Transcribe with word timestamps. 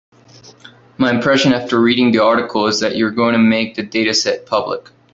My 0.97 1.11
impression 1.11 1.53
after 1.53 1.79
reading 1.79 2.11
the 2.11 2.23
article 2.23 2.65
is 2.65 2.79
that 2.79 2.95
you 2.95 3.05
are 3.05 3.11
going 3.11 3.33
to 3.33 3.37
make 3.39 3.75
the 3.75 3.83
dataset 3.83 4.47
public. 4.47 4.89